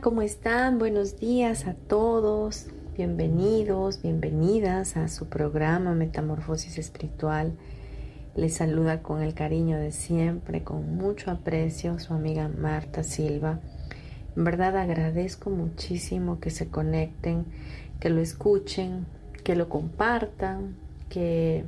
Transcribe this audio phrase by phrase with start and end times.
[0.00, 0.78] ¿Cómo están?
[0.78, 2.66] Buenos días a todos.
[2.96, 7.52] Bienvenidos, bienvenidas a su programa Metamorfosis Espiritual.
[8.34, 13.60] Les saluda con el cariño de siempre, con mucho aprecio, su amiga Marta Silva.
[14.36, 17.44] En verdad agradezco muchísimo que se conecten,
[18.00, 19.06] que lo escuchen,
[19.44, 20.74] que lo compartan,
[21.08, 21.64] que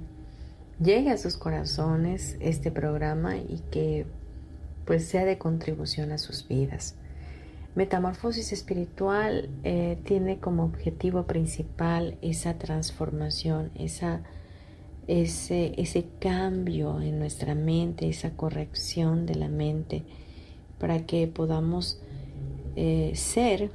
[0.81, 4.05] llegue a sus corazones este programa y que
[4.85, 6.97] pues sea de contribución a sus vidas.
[7.77, 14.23] Metamorfosis espiritual eh, tiene como objetivo principal esa transformación, esa,
[15.07, 20.05] ese, ese cambio en nuestra mente, esa corrección de la mente,
[20.79, 22.01] para que podamos
[22.77, 23.71] eh, ser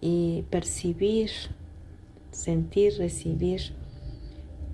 [0.00, 1.30] y percibir,
[2.32, 3.72] sentir, recibir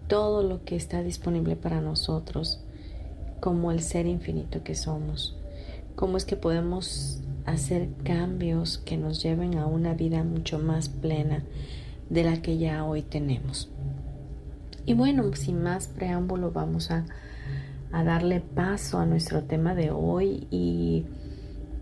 [0.08, 2.64] todo lo que está disponible para nosotros
[3.41, 5.36] como el ser infinito que somos.
[5.97, 11.42] ¿Cómo es que podemos hacer cambios que nos lleven a una vida mucho más plena
[12.08, 13.70] de la que ya hoy tenemos.
[14.86, 17.05] Y bueno, sin más preámbulo, vamos a,
[17.92, 21.06] darle paso a nuestro tema de hoy y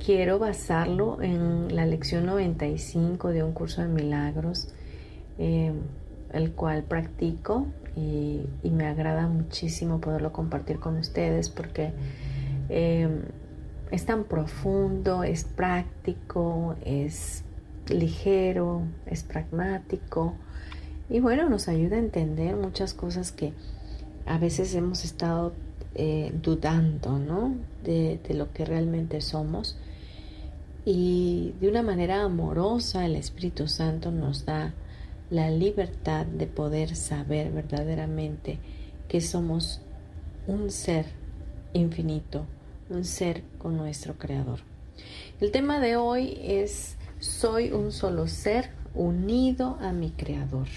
[0.04, 4.68] quiero basarlo en la lección 95 de un curso de milagros,
[5.38, 5.72] eh,
[6.32, 8.40] el cual practico y,
[8.70, 11.92] me agrada muchísimo poderlo compartir con ustedes porque
[12.68, 13.08] eh,
[13.90, 17.44] es tan profundo, es práctico, es
[17.88, 20.34] ligero, es pragmático
[21.10, 23.52] y bueno, nos ayuda a entender muchas cosas que
[24.26, 25.54] a veces hemos estado
[25.94, 27.54] eh, dudando, ¿no?
[27.82, 29.78] De, de lo que realmente somos.
[30.84, 34.74] Y de una manera amorosa el Espíritu Santo nos da
[35.30, 38.58] la libertad de poder saber verdaderamente
[39.08, 39.80] que somos
[40.46, 41.06] un ser
[41.72, 42.44] infinito,
[42.90, 44.60] un ser con nuestro Creador.
[45.40, 50.68] El tema de hoy es soy un solo ser unido a mi Creador.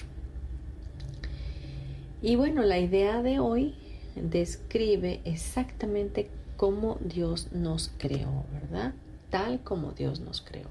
[2.22, 3.76] Y bueno, la idea de hoy
[4.16, 8.94] describe exactamente cómo Dios nos creó, ¿verdad?
[9.30, 10.68] Tal como Dios nos creó.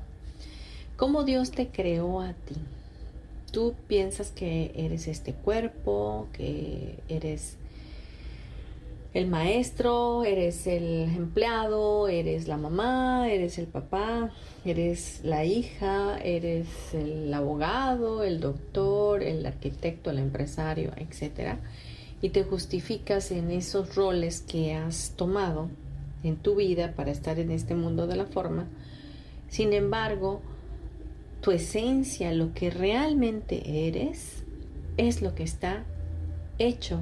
[0.96, 2.56] Cómo Dios te creó a ti.
[3.50, 7.56] Tú piensas que eres este cuerpo, que eres
[9.12, 14.30] el maestro, eres el empleado, eres la mamá, eres el papá,
[14.64, 21.56] eres la hija, eres el abogado, el doctor, el arquitecto, el empresario, etc.
[22.22, 25.68] Y te justificas en esos roles que has tomado
[26.22, 28.68] en tu vida para estar en este mundo de la forma.
[29.48, 30.40] Sin embargo,
[31.40, 34.44] tu esencia, lo que realmente eres,
[34.98, 35.84] es lo que está
[36.58, 37.00] hecho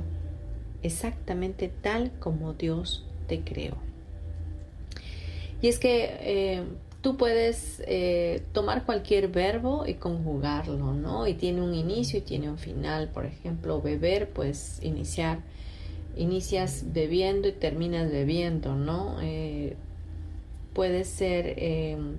[0.82, 3.76] exactamente tal como Dios te creó.
[5.60, 6.62] Y es que eh,
[7.02, 11.26] tú puedes eh, tomar cualquier verbo y conjugarlo, ¿no?
[11.26, 13.08] Y tiene un inicio y tiene un final.
[13.08, 15.40] Por ejemplo, beber, pues iniciar,
[16.16, 19.16] inicias bebiendo y terminas bebiendo, ¿no?
[19.20, 19.76] Eh,
[20.74, 21.56] puede ser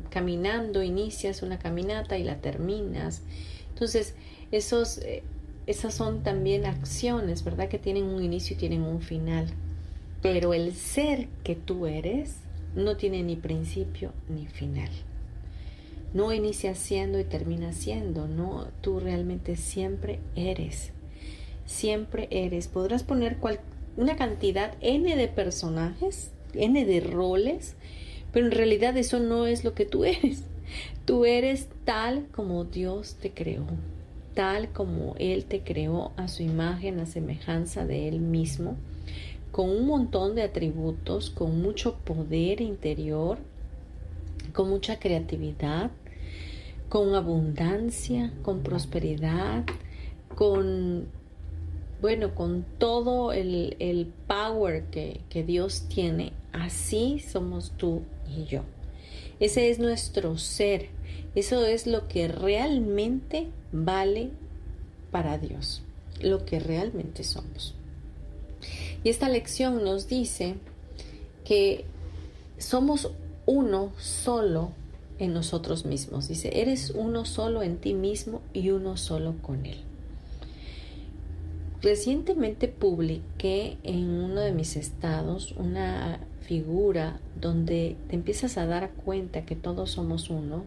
[0.10, 3.22] caminando, inicias una caminata y la terminas.
[3.70, 4.16] Entonces,
[4.52, 5.00] esos
[5.70, 7.70] esas son también acciones, ¿verdad?
[7.70, 9.46] Que tienen un inicio y tienen un final.
[10.20, 12.38] Pero el ser que tú eres
[12.76, 14.90] no tiene ni principio ni final.
[16.12, 20.92] No inicia siendo y termina siendo, no, tú realmente siempre eres.
[21.68, 22.68] Siempre eres.
[22.68, 23.38] Podrás poner
[23.96, 27.76] una cantidad n de personajes, n de roles,
[28.34, 30.42] pero en realidad eso no es lo que tú eres.
[31.06, 33.68] Tú eres tal como Dios te creó
[34.40, 38.78] tal como Él te creó a su imagen, a semejanza de Él mismo,
[39.52, 43.38] con un montón de atributos, con mucho poder interior,
[44.54, 45.92] con mucha creatividad,
[46.88, 49.66] con abundancia, con prosperidad,
[50.38, 51.10] con,
[52.00, 56.32] bueno, con todo el, el power que, que Dios tiene.
[56.54, 58.62] Así somos tú y yo.
[59.40, 60.90] Ese es nuestro ser.
[61.36, 64.32] Eso es lo que realmente vale
[65.12, 65.82] para Dios,
[66.22, 67.76] lo que realmente somos.
[69.04, 70.56] Y esta lección nos dice
[71.46, 71.86] que
[72.58, 73.12] somos
[73.46, 74.72] uno solo
[75.20, 76.28] en nosotros mismos.
[76.28, 79.78] Dice, eres uno solo en ti mismo y uno solo con Él.
[81.82, 86.20] Recientemente publiqué en uno de mis estados una
[86.50, 90.66] figura donde te empiezas a dar cuenta que todos somos uno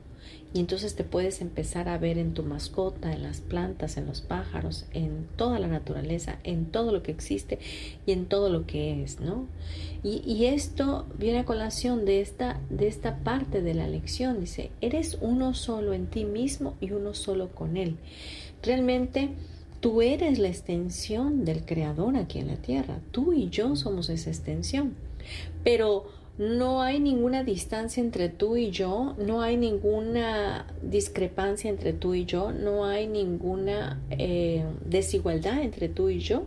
[0.54, 4.20] y entonces te puedes empezar a ver en tu mascota, en las plantas, en los
[4.20, 7.58] pájaros, en toda la naturaleza, en todo lo que existe
[8.06, 9.48] y en todo lo que es, ¿no?
[10.04, 14.40] Y, esto viene a colación de esta, de esta parte de la lección.
[14.40, 17.96] Dice, eres uno solo en ti mismo y uno solo con Él.
[18.62, 19.30] Realmente
[19.80, 23.00] tú eres la extensión del Creador aquí en la tierra.
[23.10, 24.94] Tú y yo somos esa extensión.
[25.64, 26.06] Pero
[26.38, 32.24] no hay ninguna distancia entre tú y yo, no hay ninguna discrepancia entre tú y
[32.24, 36.46] yo, no hay ninguna eh, desigualdad entre tú y yo,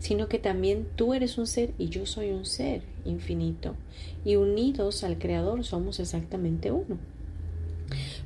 [0.00, 3.76] sino que también tú eres un ser y yo soy un ser infinito
[4.24, 6.98] y unidos al Creador somos exactamente uno.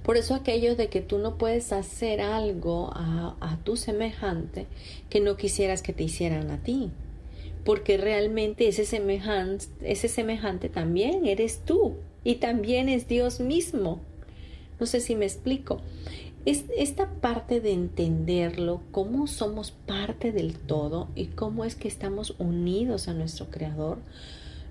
[0.03, 4.67] Por eso aquello de que tú no puedes hacer algo a, a tu semejante
[5.11, 6.91] que no quisieras que te hicieran a ti
[7.67, 14.01] porque realmente ese semejante, ese semejante también eres tú y también es Dios mismo.
[14.79, 15.81] No sé si me explico.
[16.45, 22.37] Es esta parte de entenderlo, cómo somos parte del todo y cómo es que estamos
[22.39, 23.99] unidos a nuestro Creador,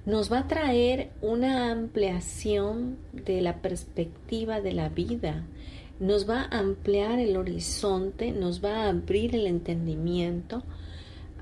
[0.05, 5.43] nos va a traer una ampliación de la perspectiva de la vida,
[5.99, 10.63] nos va a ampliar el horizonte, nos va a abrir el entendimiento,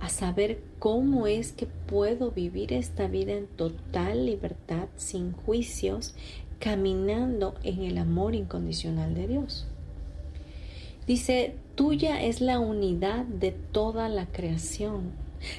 [0.03, 6.13] a saber cómo es que puedo vivir esta vida en total libertad, sin juicios,
[6.59, 9.65] caminando en el amor incondicional de Dios.
[11.07, 15.13] Dice, tuya es la unidad de toda la creación.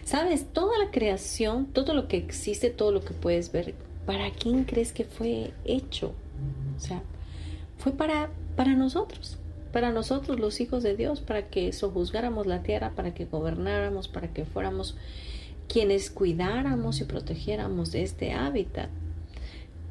[0.05, 3.75] Sabes, toda la creación, todo lo que existe, todo lo que puedes ver,
[4.05, 6.12] ¿para quién crees que fue hecho?
[6.76, 7.02] O sea,
[7.79, 9.38] fue para, para nosotros
[9.75, 14.32] para nosotros los hijos de Dios, para que sojuzgáramos la tierra, para que gobernáramos, para
[14.32, 14.97] que fuéramos
[15.67, 18.88] quienes cuidáramos y protegiéramos este hábitat.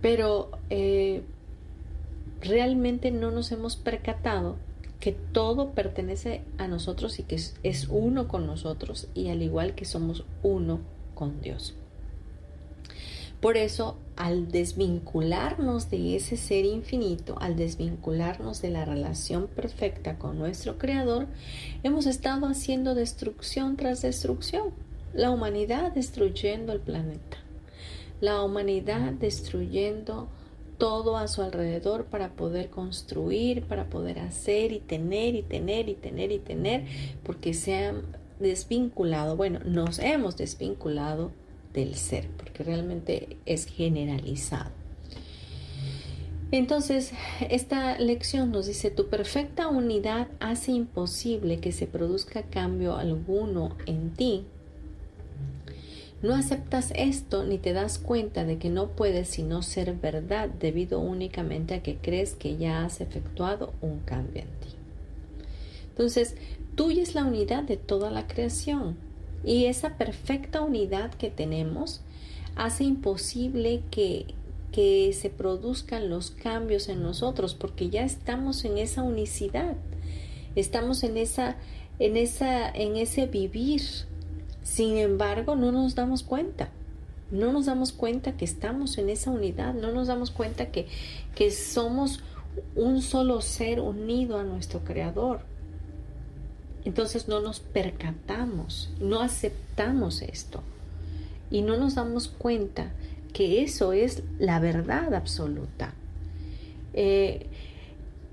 [0.01, 1.23] Pero eh,
[2.39, 4.55] realmente no nos hemos percatado
[5.01, 9.83] que todo pertenece a nosotros y que es uno con nosotros y al igual que
[9.83, 10.79] somos uno
[11.13, 11.75] con Dios.
[13.43, 20.39] Por eso, al desvincularnos de ese ser infinito, al desvincularnos de la relación perfecta con
[20.39, 21.27] nuestro Creador,
[21.83, 24.69] hemos estado haciendo destrucción tras destrucción.
[25.13, 27.35] La humanidad destruyendo el planeta.
[28.21, 30.29] La humanidad destruyendo
[30.77, 35.95] todo a su alrededor para poder construir, para poder hacer y tener y tener y
[35.95, 36.85] tener y tener,
[37.23, 38.03] porque se han
[38.39, 41.31] desvinculado, bueno, nos hemos desvinculado
[41.73, 44.71] del ser, porque realmente es generalizado.
[46.51, 47.13] Entonces,
[47.49, 54.11] esta lección nos dice, tu perfecta unidad hace imposible que se produzca cambio alguno en
[54.11, 54.45] ti.
[56.21, 60.99] No aceptas esto ni te das cuenta de que no puedes sino ser verdad debido
[60.99, 64.75] únicamente a que crees que ya has efectuado un cambio en ti.
[65.89, 66.35] Entonces,
[66.75, 68.95] tuya es la unidad de toda la creación.
[69.43, 72.01] Y esa perfecta unidad que tenemos
[72.55, 74.27] hace imposible que,
[74.71, 79.75] que se produzcan los cambios en nosotros porque ya estamos en esa unicidad.
[80.55, 81.57] Estamos en esa
[81.99, 83.81] en esa en ese vivir.
[84.63, 86.69] Sin embargo, no nos damos cuenta.
[87.31, 90.85] No nos damos cuenta que estamos en esa unidad, no nos damos cuenta que,
[91.33, 92.19] que somos
[92.75, 95.41] un solo ser unido a nuestro creador.
[96.85, 100.61] Entonces no nos percatamos, no aceptamos esto
[101.49, 102.91] y no nos damos cuenta
[103.31, 105.93] que eso es la verdad absoluta.
[106.93, 107.47] Eh,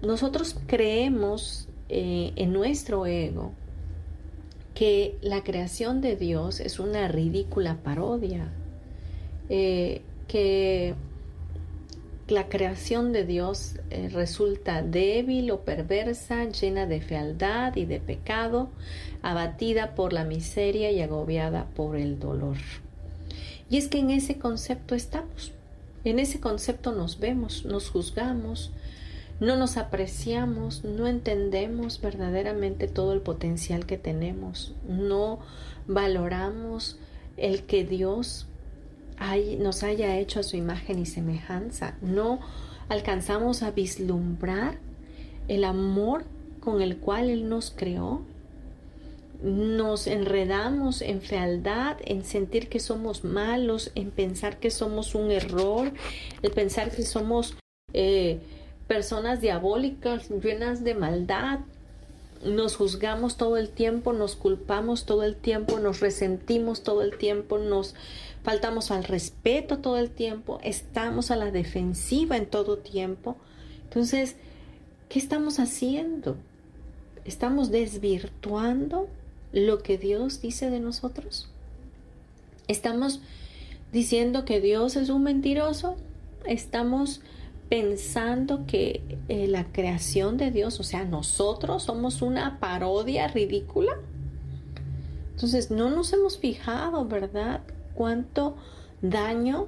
[0.03, 3.53] nosotros creemos eh, en nuestro ego
[4.75, 8.49] que la creación de Dios es una ridícula parodia,
[9.49, 10.95] eh, que
[12.31, 18.71] la creación de Dios eh, resulta débil o perversa, llena de fealdad y de pecado,
[19.23, 22.57] abatida por la miseria y agobiada por el dolor.
[23.69, 25.53] Y es que en ese concepto estamos.
[26.05, 28.73] En ese concepto nos vemos, nos juzgamos,
[29.39, 35.41] no nos apreciamos, no entendemos verdaderamente todo el potencial que tenemos, no
[35.87, 36.99] valoramos
[37.37, 38.47] el que Dios
[39.59, 42.41] nos haya hecho a su imagen y semejanza, no
[42.89, 44.79] alcanzamos a vislumbrar
[45.49, 46.25] el amor
[46.61, 48.23] con el cual Él nos creó.
[49.43, 55.93] Nos enredamos en fealdad, en sentir que somos malos, en pensar que somos un error,
[56.43, 57.57] en pensar que somos
[57.95, 58.39] eh,
[58.87, 61.61] personas diabólicas, llenas de maldad.
[62.45, 67.59] Nos juzgamos todo el tiempo, nos culpamos todo el tiempo, nos resentimos todo el tiempo,
[67.59, 67.95] nos
[68.43, 73.37] faltamos al respeto todo el tiempo, estamos a la defensiva en todo tiempo.
[73.85, 74.37] Entonces,
[75.09, 76.37] ¿qué estamos haciendo?
[77.25, 79.09] ¿Estamos desvirtuando
[79.53, 81.49] lo que Dios dice de nosotros?
[82.69, 83.21] ¿Estamos
[83.93, 85.97] diciendo que Dios es un mentiroso?
[86.47, 87.21] ¿Estamos
[87.69, 93.93] pensando que eh, la creación de Dios, o sea, nosotros somos una parodia ridícula?
[95.33, 97.63] Entonces, no nos hemos fijado, ¿verdad?
[97.95, 98.57] Cuánto
[99.03, 99.67] daño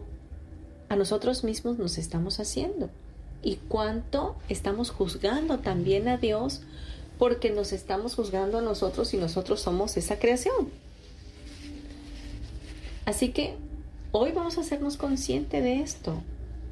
[0.88, 2.90] a nosotros mismos nos estamos haciendo
[3.42, 6.62] y cuánto estamos juzgando también a Dios
[7.18, 10.70] porque nos estamos juzgando a nosotros y nosotros somos esa creación.
[13.04, 13.56] Así que
[14.12, 16.22] hoy vamos a hacernos consciente de esto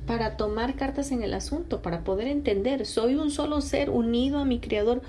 [0.06, 4.44] para tomar cartas en el asunto, para poder entender, soy un solo ser unido a
[4.44, 5.02] mi creador.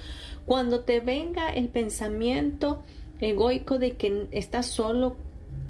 [0.46, 2.84] Cuando te venga el pensamiento
[3.20, 5.16] egoico de que estás solo,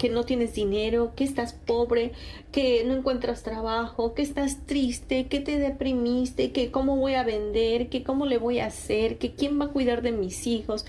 [0.02, 2.10] que no tienes dinero, que estás pobre,
[2.50, 7.88] que no encuentras trabajo, que estás triste, que te deprimiste, que cómo voy a vender,
[7.88, 10.86] que cómo le voy a hacer, que quién va a cuidar de mis hijos.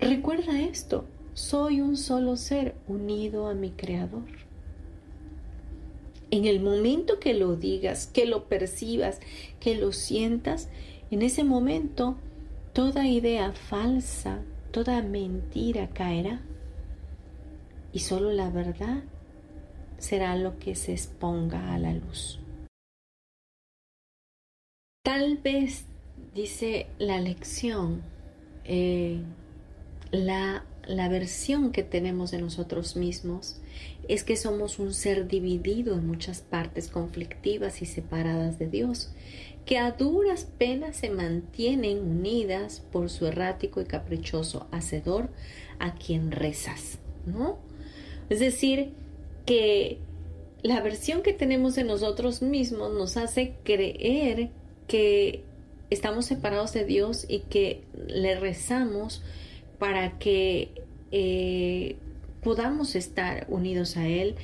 [0.00, 4.24] Recuerda esto, soy un solo ser unido a mi creador.
[6.30, 9.20] En el momento que lo digas, que lo percibas,
[9.60, 10.70] que lo sientas,
[11.10, 12.16] en ese momento
[12.72, 16.40] toda idea falsa, toda mentira caerá
[17.96, 19.04] y solo la verdad
[19.96, 22.38] será lo que se exponga a la luz.
[25.02, 25.86] Tal vez,
[26.34, 28.02] dice la lección,
[28.66, 29.22] eh,
[30.10, 33.62] la, la versión que tenemos de nosotros mismos
[34.08, 39.10] es que somos un ser dividido en muchas partes conflictivas y separadas de Dios,
[39.64, 45.30] que a duras penas se mantienen unidas por su errático y caprichoso hacedor
[45.78, 47.64] a quien rezas, ¿no?
[48.28, 48.90] Es decir,
[49.44, 49.98] que
[50.62, 54.50] la versión que tenemos de nosotros mismos nos hace creer
[54.88, 55.44] que
[55.90, 59.22] estamos separados de Dios y que le rezamos
[59.78, 61.96] para que eh,
[62.42, 64.36] podamos estar unidos a Él,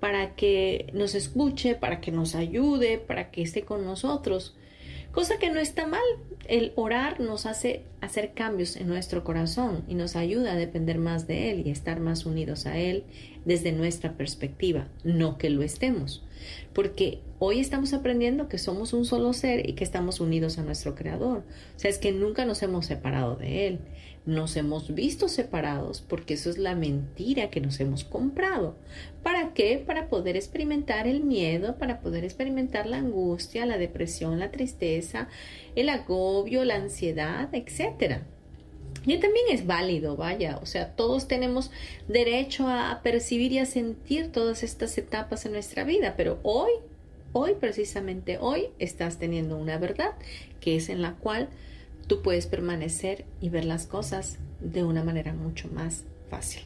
[0.00, 4.54] para que nos escuche, para que nos ayude, para que esté con nosotros.
[5.16, 6.02] Cosa que no está mal.
[6.46, 11.26] El orar nos hace hacer cambios en nuestro corazón y nos ayuda a depender más
[11.26, 13.04] de Él y estar más unidos a Él
[13.46, 16.22] desde nuestra perspectiva, no que lo estemos.
[16.74, 20.94] Porque hoy estamos aprendiendo que somos un solo ser y que estamos unidos a nuestro
[20.94, 21.44] Creador.
[21.74, 23.78] O sea, es que nunca nos hemos separado de Él
[24.26, 28.76] nos hemos visto separados porque eso es la mentira que nos hemos comprado.
[29.22, 29.82] ¿Para qué?
[29.84, 35.28] Para poder experimentar el miedo, para poder experimentar la angustia, la depresión, la tristeza,
[35.76, 38.22] el agobio, la ansiedad, etc.
[39.06, 41.70] Y también es válido, vaya, o sea, todos tenemos
[42.08, 46.72] derecho a percibir y a sentir todas estas etapas en nuestra vida, pero hoy,
[47.32, 50.14] hoy precisamente hoy, estás teniendo una verdad
[50.60, 51.48] que es en la cual
[52.06, 56.62] tú puedes permanecer y ver las cosas de una manera mucho más fácil.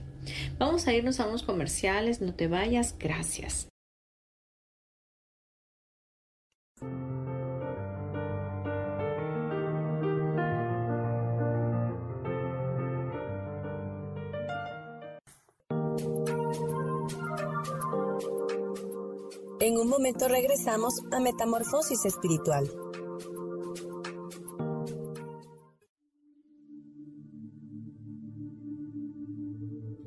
[0.59, 3.69] Vamos a irnos a unos comerciales, no te vayas, gracias.
[19.61, 22.90] En un momento regresamos a Metamorfosis Espiritual.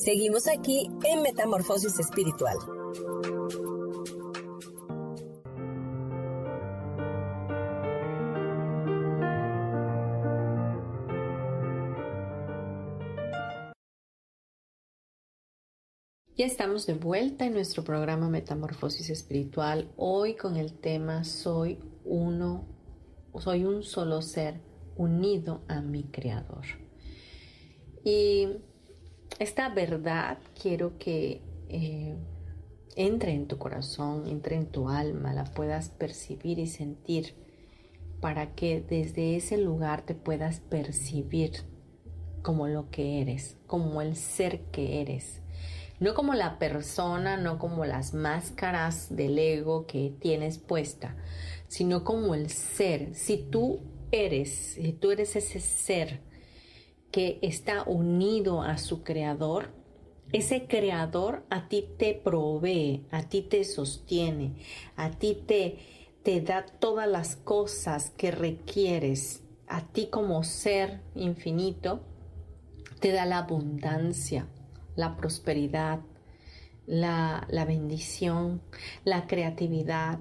[0.00, 2.56] Seguimos aquí en Metamorfosis Espiritual.
[16.34, 22.64] Ya estamos de vuelta en nuestro programa Metamorfosis Espiritual, hoy con el tema Soy uno,
[23.38, 24.62] soy un solo ser
[24.96, 26.64] unido a mi Creador.
[28.02, 28.48] Y
[29.40, 32.14] esta verdad quiero que eh,
[32.94, 37.34] entre en tu corazón, entre en tu alma, la puedas percibir y sentir
[38.20, 41.64] para que desde ese lugar te puedas percibir
[42.42, 45.40] como lo que eres, como el ser que eres
[46.00, 51.14] no como la persona, no como las máscaras del ego que tienes puesta,
[51.68, 53.14] sino como el ser.
[53.14, 53.80] Si tú
[54.10, 56.20] eres, si tú eres ese ser
[57.10, 59.70] que está unido a su creador,
[60.32, 64.54] ese creador a ti te provee, a ti te sostiene,
[64.96, 65.78] a ti te,
[66.22, 72.00] te da todas las cosas que requieres, a ti como ser infinito,
[73.00, 74.46] te da la abundancia,
[74.94, 76.00] la prosperidad,
[76.86, 78.60] la, bendición,
[79.04, 80.18] la creatividad,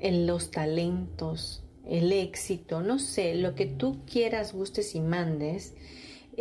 [0.00, 5.74] los talentos, el éxito, no sé, lo que tú quieras, gustes y mandes,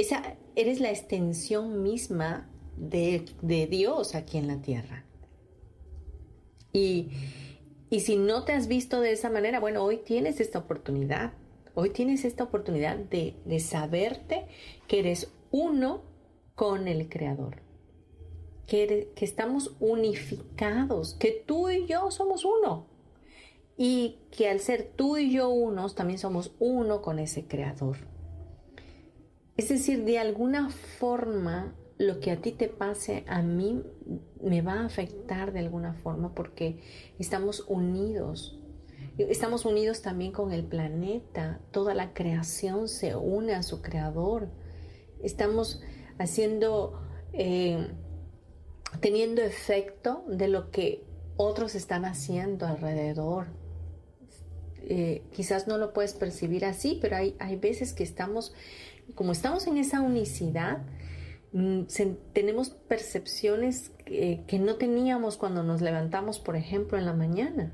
[0.01, 3.25] esa, eres la extensión misma de,
[3.70, 5.06] Dios aquí en la tierra.
[6.74, 7.10] Y,
[8.00, 11.33] si no te has visto de esa manera, bueno, hoy tienes esta oportunidad.
[11.74, 14.48] Hoy tienes esta oportunidad de, de saberte
[14.88, 16.03] que eres uno
[16.55, 17.70] con el Creador
[18.70, 22.85] que, estamos unificados, que tú y yo somos uno.
[23.77, 27.98] Y que al ser tú y yo unos, también somos uno con ese creador.
[29.59, 33.83] Es decir, de alguna forma, lo que a ti te pase, a mí
[34.41, 36.79] me va a afectar de alguna forma porque
[37.19, 38.57] estamos unidos.
[39.17, 41.59] Estamos unidos también con el planeta.
[41.72, 44.48] Toda la creación se une a su creador.
[45.22, 45.81] Estamos
[46.19, 47.01] haciendo...
[47.33, 47.85] Eh,
[49.01, 51.03] teniendo efecto de lo que
[51.35, 53.48] otros están haciendo alrededor.
[54.83, 58.53] Eh, quizás no lo puedes percibir así, pero hay, hay veces que estamos,
[59.15, 60.79] como estamos en esa unicidad,
[61.51, 61.83] mm,
[62.33, 67.72] tenemos percepciones que, no teníamos cuando nos levantamos, por ejemplo, en la mañana.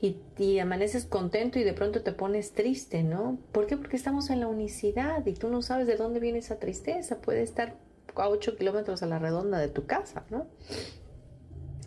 [0.00, 3.38] Y, amaneces contento y de pronto te pones triste, ¿no?
[3.52, 3.76] ¿Por qué?
[3.76, 7.20] Porque estamos en la unicidad y tú no sabes de dónde viene esa tristeza.
[7.20, 7.76] Puede estar
[8.14, 10.46] a 8 kilómetros a la redonda de tu casa, ¿no?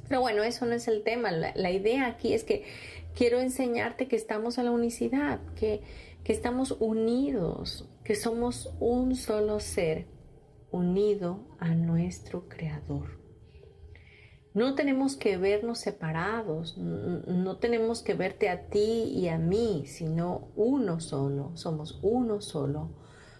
[0.09, 1.31] Pero bueno, eso no es el tema.
[1.31, 2.65] La, idea aquí es que
[3.15, 5.81] quiero enseñarte que estamos en la unicidad, que,
[6.23, 10.07] que estamos unidos, que somos un solo ser
[10.71, 13.19] unido a nuestro Creador.
[14.53, 20.49] No tenemos que vernos separados, no tenemos que verte a ti y a mí, sino
[20.55, 22.89] uno solo, somos uno solo,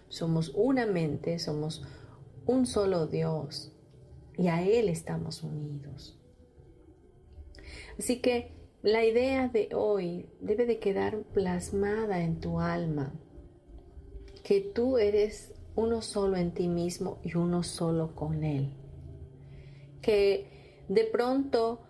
[0.08, 1.84] somos una mente, somos
[2.46, 3.74] un solo Dios
[4.38, 6.18] y a Él estamos unidos.
[7.98, 13.13] Así que la idea de hoy debe de quedar plasmada en tu alma,
[14.44, 18.74] que tú eres uno solo en ti mismo y uno solo con Él.
[20.02, 21.82] Que de pronto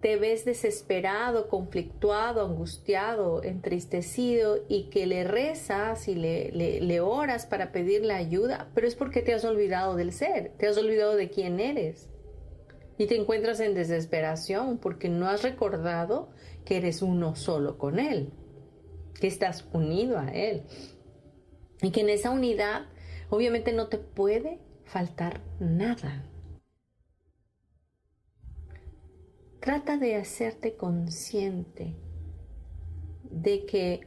[0.00, 7.72] te ves desesperado, conflictuado, angustiado, entristecido y que le rezas y le, le, oras para
[7.72, 11.58] pedirle ayuda, pero es porque te has olvidado del ser, te has olvidado de quién
[11.58, 12.08] eres.
[12.98, 16.30] Y te encuentras en desesperación porque no has recordado
[16.64, 18.32] que eres uno solo con Él,
[19.20, 20.64] que estás unido a Él.
[21.80, 22.86] Y que en esa unidad
[23.30, 26.24] obviamente no te puede faltar nada.
[29.60, 31.94] Trata de hacerte consciente
[33.30, 34.00] de que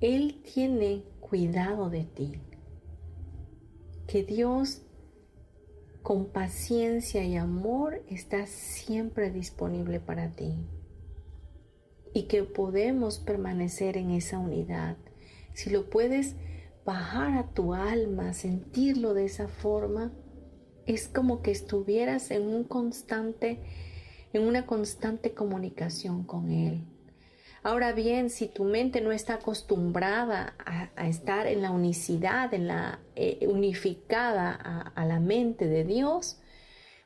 [0.00, 2.40] Él tiene cuidado de ti,
[4.08, 4.82] que Dios
[6.04, 10.54] con paciencia y amor está siempre disponible para ti
[12.12, 14.98] y que podemos permanecer en esa unidad.
[15.54, 16.36] Si lo puedes
[16.84, 20.12] bajar a tu alma, sentirlo de esa forma,
[20.84, 23.62] es como que estuvieras en un constante
[24.34, 26.84] en una constante comunicación con Él.
[27.64, 33.00] Ahora bien, si tu mente no está acostumbrada a, estar en la unicidad, en la
[33.16, 34.52] eh, unificada
[34.94, 36.38] a la mente de Dios,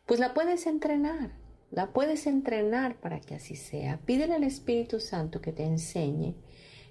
[0.09, 1.33] pues la puedes entrenar,
[1.71, 4.01] la puedes entrenar para que así sea.
[4.07, 6.35] Pídele al Espíritu Santo que te enseñe,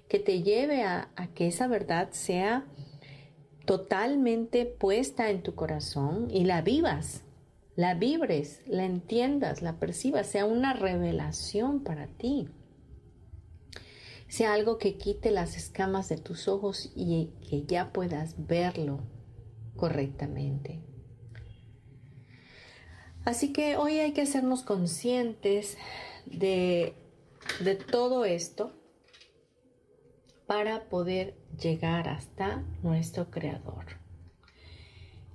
[0.08, 2.64] que te lleve a, que esa verdad sea
[3.66, 7.24] totalmente puesta en tu corazón y la vivas,
[7.74, 12.48] la vibres, la entiendas, la percibas, sea una revelación para ti.
[14.28, 19.00] Sea algo que quite las escamas de tus ojos y que ya puedas verlo
[19.76, 20.80] correctamente.
[23.24, 25.76] Así que hoy hay que hacernos conscientes
[26.24, 26.94] de,
[27.90, 28.72] todo esto
[30.46, 33.84] para poder llegar hasta nuestro creador.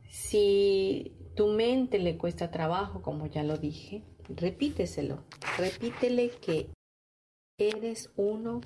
[0.10, 5.24] Si tu mente le cuesta trabajo, como ya lo dije, repíteselo.
[5.58, 6.70] Repítele que
[7.60, 8.62] eres uno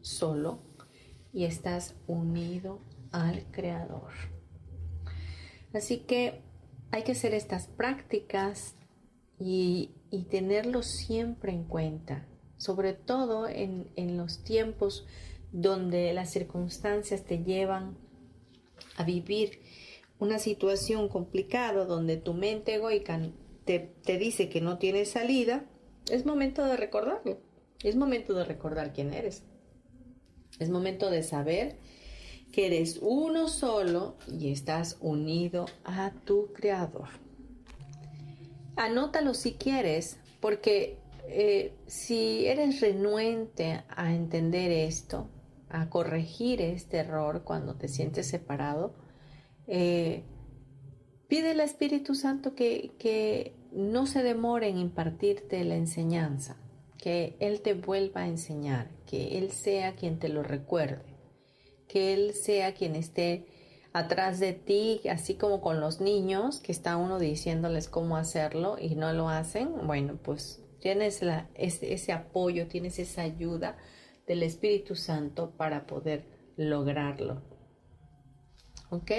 [0.00, 0.60] solo
[1.32, 2.80] y estás unido
[3.12, 4.12] al creador.
[5.72, 6.40] Así que
[6.90, 8.74] hay que hacer estas prácticas
[9.38, 9.94] y,
[10.30, 15.06] tenerlo siempre en cuenta, sobre todo en, los tiempos
[15.52, 17.96] donde las circunstancias te llevan
[18.96, 19.60] a vivir
[20.18, 23.20] una situación complicada donde tu mente egoica
[23.64, 25.66] te, te, dice que no tienes salida,
[26.10, 27.38] es momento de recordarlo.
[27.84, 29.44] Es momento de recordar quién eres.
[30.58, 31.76] Es momento de saber
[32.52, 37.08] que eres uno solo y estás unido a tu creador.
[38.76, 45.28] Anótalo si quieres, porque eh, si eres renuente a entender esto,
[45.68, 48.94] a corregir este error cuando te sientes separado,
[49.66, 50.22] eh,
[51.28, 56.56] pide al Espíritu Santo que, que no se demore en impartirte la enseñanza,
[56.98, 61.18] que Él te vuelva a enseñar, que Él sea quien te lo recuerde
[61.88, 63.46] que Él sea quien esté
[63.92, 68.94] atrás de ti, así como con los niños, que está uno diciéndoles cómo hacerlo y
[68.94, 71.22] no lo hacen, bueno, pues tienes
[71.54, 73.76] ese, apoyo, tienes esa ayuda
[74.26, 77.42] del Espíritu Santo para poder lograrlo.
[78.90, 79.10] ¿Ok?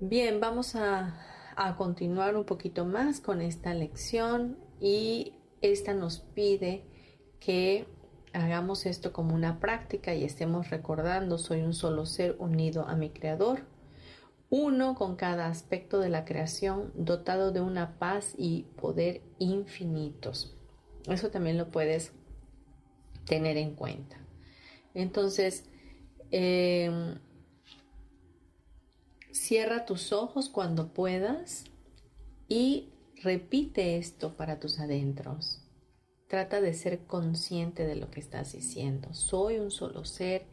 [0.00, 1.20] Bien, vamos a,
[1.56, 6.84] a continuar un poquito más con esta lección y esta nos pide
[7.40, 7.86] que
[8.32, 13.10] hagamos esto como una práctica y estemos recordando, soy un solo ser unido a mi
[13.10, 13.66] Creador,
[14.50, 20.56] uno con cada aspecto de la creación, dotado de una paz y poder infinitos.
[21.06, 22.12] Eso también lo puedes
[23.26, 24.16] tener en cuenta.
[24.94, 25.64] Entonces,
[26.30, 27.18] em,
[29.32, 31.64] cierra tus ojos cuando puedas
[32.48, 32.90] y
[33.22, 35.60] repite esto para tus adentros.
[36.28, 39.14] Trata de ser consciente de lo que estás diciendo.
[39.14, 40.46] Soy un solo ser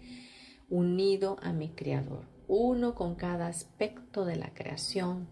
[0.70, 5.28] unido a mi Creador, uno con cada aspecto de la creación,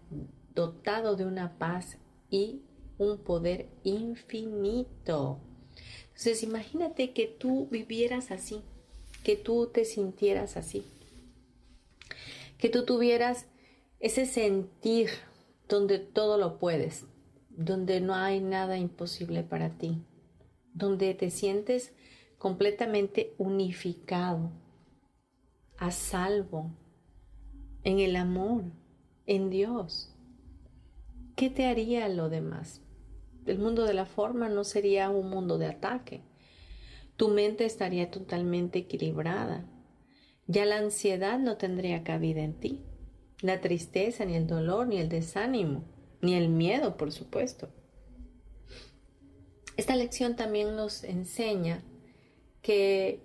[0.54, 1.96] dotado de una paz
[2.30, 2.62] y
[2.98, 5.40] un poder infinito.
[6.08, 8.62] Entonces imagínate que tú vivieras así,
[9.24, 10.84] que tú te sintieras así,
[12.58, 13.46] que tú tuvieras
[13.98, 15.10] ese sentir
[15.68, 17.04] donde todo lo puedes,
[17.56, 20.04] donde no hay nada imposible para ti,
[20.72, 21.94] donde te sientes
[22.38, 24.50] completamente unificado,
[25.78, 26.70] a salvo,
[27.82, 28.64] en el amor,
[29.26, 30.14] en Dios.
[31.36, 32.80] ¿Qué te haría lo demás?
[33.46, 36.22] El mundo de la forma no sería un mundo de ataque.
[37.16, 39.66] Tu mente estaría totalmente equilibrada.
[40.46, 42.84] Ya la ansiedad no tendría cabida en ti.
[43.40, 45.84] La tristeza, ni el dolor, ni el desánimo,
[46.24, 47.68] ni el miedo, por supuesto.
[49.76, 51.82] Esta lección también nos enseña
[52.62, 53.20] que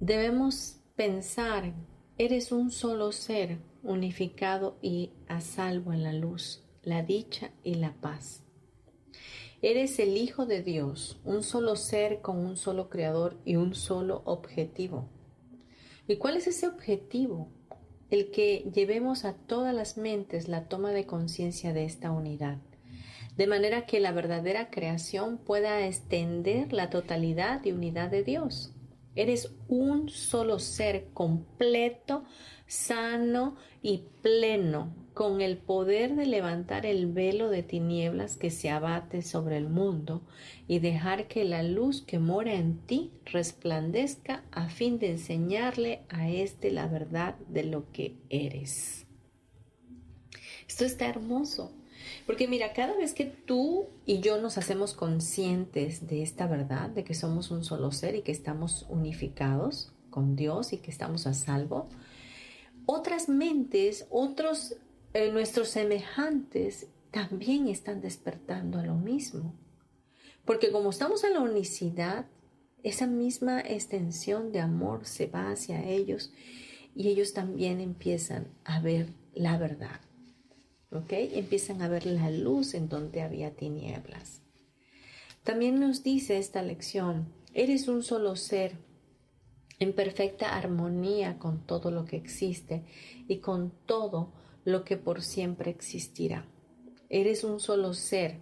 [0.00, 1.72] debemos pensar,
[2.18, 7.94] eres un solo ser unificado y a salvo en la luz, la dicha y la
[7.94, 8.42] paz.
[9.62, 14.22] Eres el Hijo de Dios, un solo ser con un solo creador y un solo
[14.24, 15.08] objetivo.
[16.08, 17.48] ¿Y cuál es ese objetivo?
[18.12, 22.58] El que llevemos a todas las mentes la toma de conciencia de esta unidad
[23.36, 28.72] de manera que la verdadera creación pueda extender la totalidad y unidad de Dios.
[29.14, 32.24] Eres un solo ser completo,
[32.66, 39.22] sano y pleno, con el poder de levantar el velo de tinieblas que se abate
[39.22, 40.22] sobre el mundo
[40.66, 46.30] y dejar que la luz que mora en ti resplandezca a fin de enseñarle a
[46.30, 49.06] éste la verdad de lo que eres.
[50.66, 51.70] Esto está hermoso
[52.26, 57.04] Porque mira, cada vez que tú y yo nos hacemos conscientes de esta verdad, de
[57.04, 61.34] que somos un solo ser y que estamos unificados con Dios y que estamos a
[61.34, 61.88] salvo,
[62.86, 64.76] otras mentes, otros
[65.14, 69.54] eh, nuestros semejantes también están despertando a lo mismo.
[70.44, 72.26] Porque como estamos en la unicidad,
[72.82, 76.32] esa misma extensión de amor se va hacia ellos
[76.94, 80.00] y ellos también empiezan a ver la verdad.
[80.90, 81.12] ¿Ok?
[81.12, 84.42] Empiezan a ver la luz en donde había tinieblas.
[85.42, 88.76] También nos dice esta lección, eres un solo ser
[89.82, 92.84] en perfecta armonía con todo lo que existe
[93.26, 94.32] y con todo
[94.64, 96.46] lo que por siempre existirá.
[97.08, 98.38] Eres un solo ser,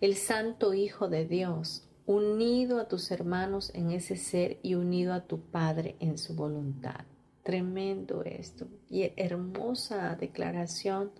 [0.00, 5.28] el Santo Hijo de Dios, unido a tus hermanos en ese ser y unido a
[5.28, 7.04] tu Padre en su voluntad.
[7.44, 11.12] Tremendo esto y hermosa declaración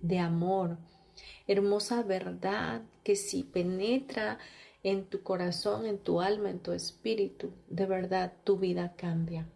[0.00, 0.78] de amor,
[1.48, 4.38] hermosa verdad que si penetra
[4.86, 9.50] en tu corazón, en tu alma, en tu espíritu, de verdad tu vida cambia.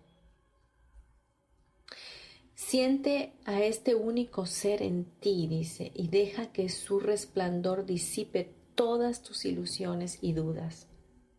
[2.57, 9.23] Siente a este único ser en ti, dice, y deja que su resplandor disipe todas
[9.23, 10.89] tus ilusiones y dudas.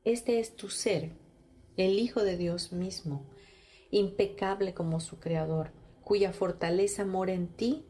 [0.06, 1.12] Este es tu ser,
[1.76, 3.26] el Hijo de Dios mismo,
[3.92, 7.84] impecable como su Creador, cuya fortaleza mora en ti,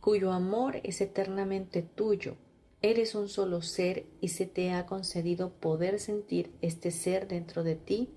[0.00, 2.36] cuyo amor es eternamente tuyo.
[2.80, 7.74] Eres un solo ser y se te ha concedido poder sentir este ser dentro de
[7.74, 8.10] ti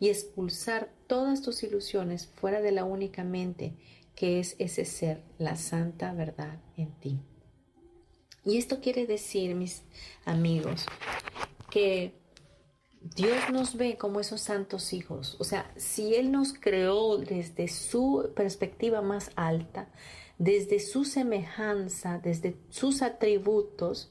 [0.00, 3.76] y expulsar todas tus ilusiones fuera de la única mente
[4.16, 7.20] que es ese ser, la santa verdad en ti.
[8.44, 9.82] Y esto quiere decir, mis
[10.24, 10.86] amigos,
[11.70, 12.20] que
[13.00, 15.36] Dios nos ve como esos santos hijos.
[15.38, 19.90] O sea, si Él nos creó desde su perspectiva más alta,
[20.40, 24.10] desde su semejanza, desde sus atributos,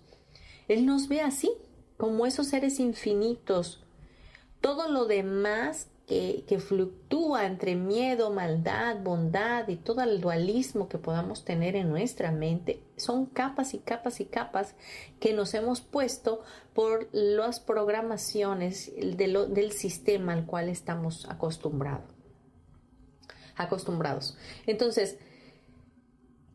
[0.68, 1.52] Él nos ve así,
[1.98, 3.84] como esos seres infinitos.
[4.62, 11.46] Todo lo demás que, fluctúa entre miedo, maldad, bondad y todo el dualismo que podamos
[11.46, 14.76] tener en nuestra mente, son capas y capas y capas
[15.20, 16.44] que nos hemos puesto
[16.76, 22.12] por las programaciones del sistema al cual estamos acostumbrados.
[23.56, 24.38] acostumbrados.
[24.68, 25.18] Entonces,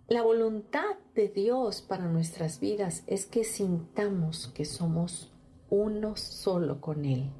[0.09, 5.33] la voluntad de Dios para nuestras vidas es que sintamos que somos
[5.71, 7.31] uno solo con Él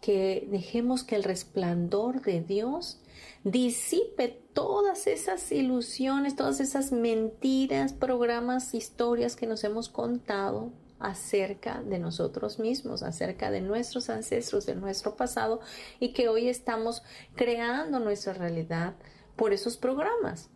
[0.00, 3.00] que dejemos que el resplandor de Dios
[3.44, 11.98] disipe todas esas ilusiones, todas esas mentiras, programas, historias que nos hemos contado acerca de
[11.98, 15.60] nosotros mismos, acerca de nuestros ancestros, de nuestro pasado
[15.98, 17.02] y que hoy estamos
[17.34, 18.94] creando nuestra realidad
[19.36, 20.50] por esos programas.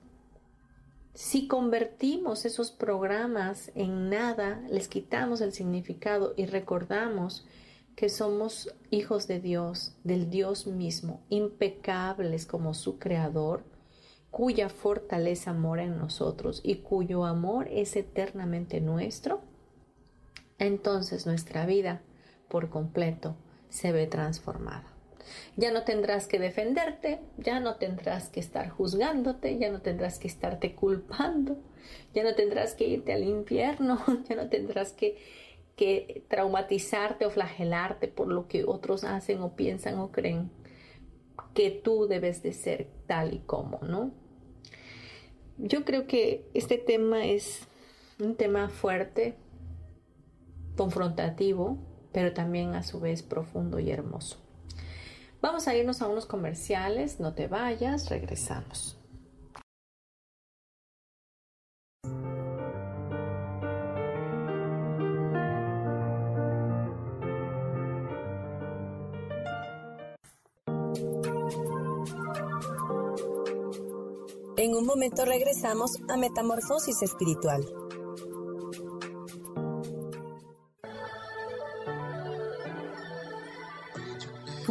[1.14, 7.46] Si convertimos esos programas en nada, les quitamos el significado y recordamos
[7.94, 13.62] que somos hijos de Dios, del Dios mismo, impecables como su creador,
[14.32, 19.42] cuya fortaleza mora en nosotros y cuyo amor es eternamente nuestro,
[20.58, 22.02] entonces nuestra vida
[22.48, 23.36] por completo
[23.68, 24.93] se ve transformada.
[25.56, 30.28] Ya no tendrás que defenderte, ya no tendrás que estar juzgándote, ya no tendrás que
[30.28, 31.56] estarte culpando,
[32.14, 35.16] ya no tendrás que irte al infierno, ya no tendrás que
[35.76, 40.50] que traumatizarte o flagelarte por lo que otros hacen o piensan o creen
[41.52, 44.12] que tú debes de ser tal y como, ¿no?
[45.58, 47.66] Yo creo que este tema es
[48.18, 49.36] un tema fuerte,
[50.76, 51.78] confrontativo,
[52.12, 54.43] pero también a su vez profundo y hermoso.
[55.44, 58.96] Vamos a irnos a unos comerciales, no te vayas, regresamos.
[74.56, 77.83] En un momento regresamos a Metamorfosis Espiritual.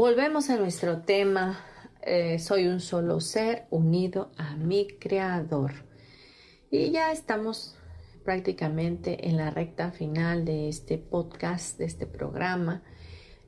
[0.00, 1.60] Volvemos a nuestro tema
[2.00, 5.72] eh, soy un solo ser unido a mi creador.
[6.70, 7.76] Y ya estamos
[8.24, 12.82] prácticamente en la recta final de este podcast, de este programa.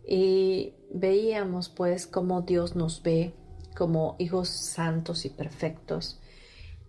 [0.07, 3.33] Y veíamos pues cómo Dios nos ve
[3.75, 6.21] como hijos santos y perfectos,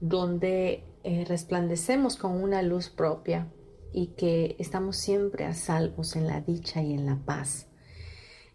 [0.02, 3.48] donde eh, resplandecemos con una luz propia
[3.94, 7.70] y que estamos siempre a salvos en la dicha y en la paz.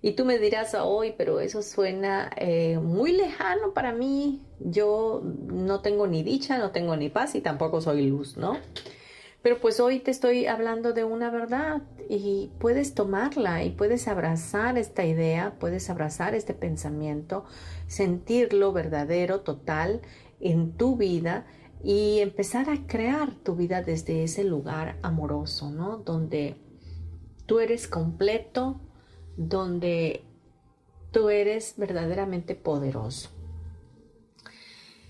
[0.01, 4.43] Y tú me dirás hoy, pero eso suena eh, muy lejano para mí.
[4.61, 8.59] Yo no tengo ni dicha, no tengo ni paz y tampoco soy luz, ¿no?
[9.43, 14.79] Pero pues hoy te estoy hablando de una verdad y puedes tomarla y puedes abrazar
[14.79, 17.45] esta idea, puedes abrazar este pensamiento,
[17.87, 20.03] sentirlo verdadero, total
[20.41, 21.47] en tu vida
[21.83, 25.99] y empezar a crear tu vida desde ese lugar amoroso, ¿no?
[25.99, 26.57] Donde
[27.47, 28.81] tú eres completo,
[29.39, 30.25] donde
[31.13, 33.31] tú eres verdaderamente poderoso.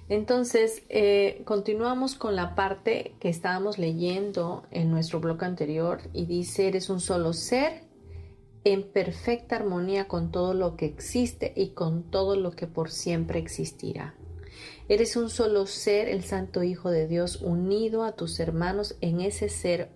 [0.09, 6.69] Entonces, eh, continuamos con la parte que estábamos leyendo en nuestro bloque anterior y dice,
[6.69, 7.83] eres un solo ser
[8.65, 13.39] en perfecta armonía con todo lo que existe y con todo lo que por siempre
[13.39, 14.15] existirá.
[14.89, 19.49] Eres un solo ser, el Santo Hijo de Dios, unido a tus hermanos en ese
[19.51, 19.91] ser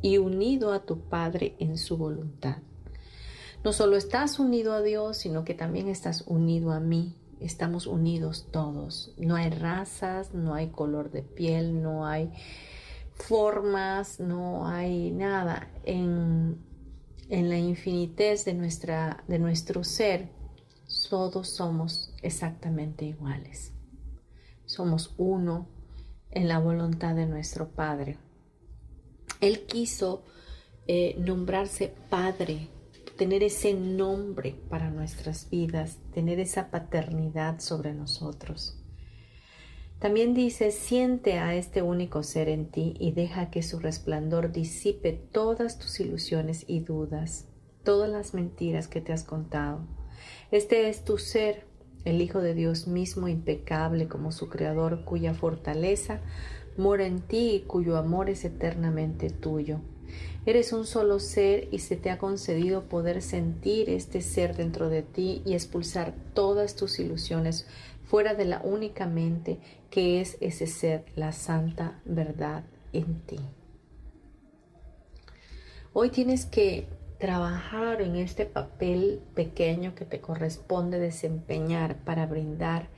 [0.00, 2.58] y unido a tu Padre en su voluntad.
[3.66, 7.16] No solo estás unido a Dios, sino que también estás unido a mí.
[7.40, 9.12] Estamos unidos todos.
[9.18, 12.30] No hay razas, no hay color de piel, no hay
[13.16, 15.68] formas, no hay nada.
[15.84, 16.58] En,
[17.28, 20.28] en la infinitez de, nuestra, de nuestro ser,
[21.10, 23.72] todos somos exactamente iguales.
[24.64, 25.66] Somos uno
[26.30, 28.16] en la voluntad de nuestro Padre.
[29.40, 30.22] Él quiso
[30.86, 32.68] eh, nombrarse Padre
[33.16, 38.78] tener ese nombre para nuestras vidas, tener esa paternidad sobre nosotros.
[39.98, 45.12] También dice, siente a este único ser en ti y deja que su resplandor disipe
[45.12, 47.48] todas tus ilusiones y dudas,
[47.82, 49.80] todas las mentiras que te has contado.
[50.50, 51.66] Este es tu ser,
[52.04, 56.20] el Hijo de Dios mismo, impecable como su Creador, cuya fortaleza
[56.76, 59.80] mora en ti y cuyo amor es eternamente tuyo.
[60.46, 65.02] Eres un solo ser y se te ha concedido poder sentir este ser dentro de
[65.02, 67.66] ti y expulsar todas tus ilusiones
[68.04, 69.58] fuera de la única mente
[69.90, 73.40] que es ese ser, la santa verdad en ti.
[75.92, 76.86] Hoy tienes que
[77.18, 82.88] trabajar en este papel pequeño que te corresponde desempeñar para brindar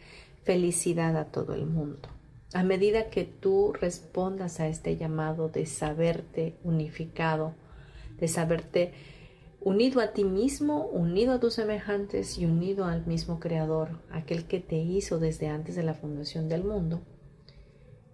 [0.42, 2.10] felicidad a todo el mundo.
[2.54, 7.54] A medida que tú respondas a este llamado de saberte unificado,
[8.18, 8.92] de saberte
[9.60, 14.60] unido a ti mismo, unido a tus semejantes y unido al mismo Creador, aquel que
[14.60, 17.02] te hizo desde antes de la fundación del mundo,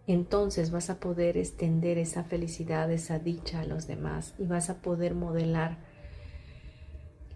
[0.06, 4.82] entonces vas a poder extender esa felicidad, esa dicha a los demás y vas a
[4.82, 5.78] poder modelar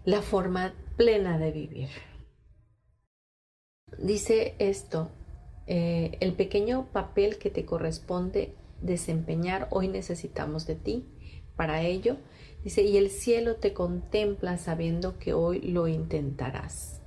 [0.05, 1.89] la forma plena de vivir.
[3.97, 5.11] Dice esto
[5.71, 11.05] eh, el pequeño papel que te corresponde desempeñar hoy necesitamos de ti.
[11.55, 12.17] Para ello,
[12.63, 17.01] dice, y el cielo te contempla sabiendo que hoy lo intentarás.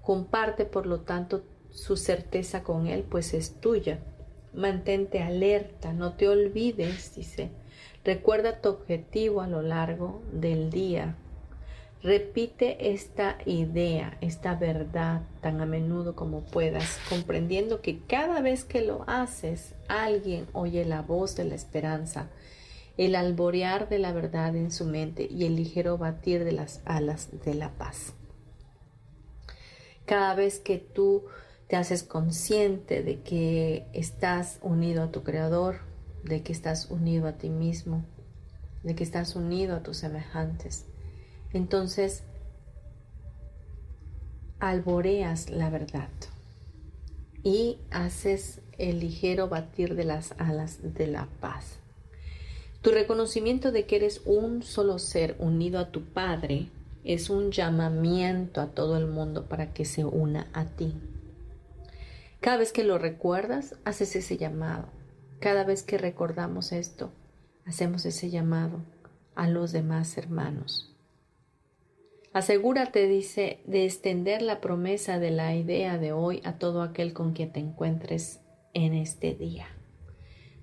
[0.00, 3.98] Comparte, por lo tanto, su certeza con él, pues es tuya.
[4.54, 7.50] Mantente alerta, no te olvides, dice.
[8.06, 11.14] Recuerda tu objetivo a lo largo del día.
[12.02, 18.80] Repite esta idea, esta verdad tan a menudo como puedas, comprendiendo que cada vez que
[18.80, 22.30] lo haces, alguien oye la voz de la esperanza,
[22.96, 27.28] el alborear de la verdad en su mente y el ligero batir de las alas
[27.44, 28.14] de la paz.
[30.06, 31.26] Cada vez que tú
[31.68, 35.80] te haces consciente de que estás unido a tu Creador,
[36.24, 38.06] de que estás unido a ti mismo,
[38.82, 40.86] de que estás unido a tus semejantes,
[41.52, 42.22] entonces
[44.58, 46.08] alboreas la verdad
[47.42, 51.78] y haces el ligero batir de las alas de la paz.
[52.82, 56.68] Tu reconocimiento de que eres un solo ser unido a tu Padre
[57.04, 60.94] es un llamamiento a todo el mundo para que se una a ti.
[62.40, 64.86] Cada vez que lo recuerdas, haces ese llamado.
[65.40, 67.10] Cada vez que recordamos esto,
[67.66, 68.80] hacemos ese llamado
[69.34, 70.89] a los demás hermanos.
[72.32, 77.32] Asegúrate, dice, de extender la promesa de la idea de hoy a todo aquel con
[77.32, 78.38] quien te encuentres
[78.72, 79.66] en este día,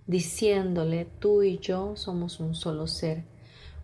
[0.05, 3.25] diciéndole, tú y yo somos un solo ser,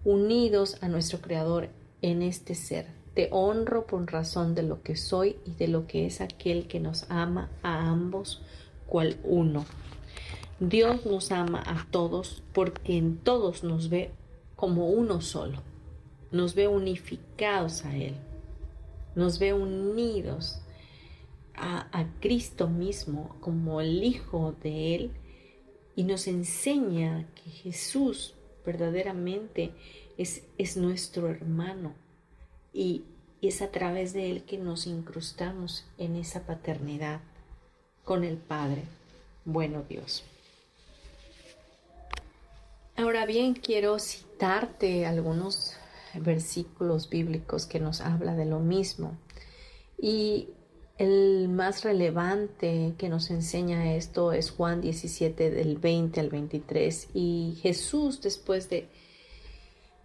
[0.06, 1.72] unidos a nuestro Creador
[2.02, 2.88] en este ser.
[3.16, 6.80] Te honro por razón de lo que soy y de lo que es aquel que
[6.80, 8.42] nos ama a ambos
[8.88, 9.66] cual uno.
[10.62, 14.12] Dios nos ama a todos porque en todos nos ve
[14.56, 15.73] como uno solo.
[16.34, 18.16] Nos ve unificados a Él.
[19.16, 20.60] Nos ve unidos
[21.56, 25.12] a, Cristo mismo como el Hijo de Él
[25.96, 28.34] y nos enseña que Jesús
[28.66, 29.72] verdaderamente
[30.18, 31.94] es, es nuestro hermano
[32.74, 33.04] y,
[33.42, 37.20] es a través de Él que nos incrustamos en esa paternidad
[38.06, 38.84] con el Padre,
[39.44, 40.24] bueno Dios.
[42.96, 45.76] Ahora bien, quiero citarte algunos
[46.22, 49.18] versículos bíblicos que nos habla de lo mismo.
[49.97, 50.49] Y
[50.97, 57.09] el más relevante que nos enseña esto es Juan 17 del 20 al 23.
[57.14, 58.88] Y Jesús después de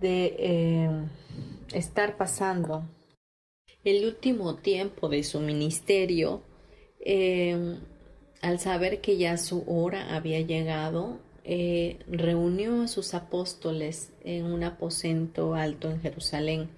[0.01, 1.09] de eh,
[1.73, 2.89] estar pasando
[3.85, 6.43] el último tiempo de su ministerio,
[7.01, 7.79] eh,
[8.41, 11.21] al saber que ya su hora había llegado,
[11.51, 16.69] eh, reunió a sus apóstoles en un aposento alto en Jerusalén.